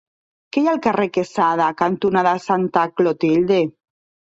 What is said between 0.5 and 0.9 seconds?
Què hi ha al